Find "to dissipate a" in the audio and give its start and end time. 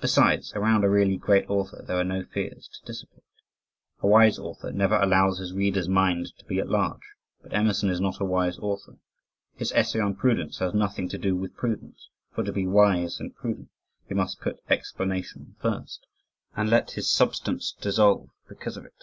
2.66-4.06